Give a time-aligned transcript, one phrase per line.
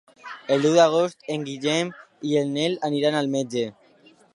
[0.55, 1.95] El deu d'agost en Guillem
[2.31, 3.69] i en Nel aniran al metge.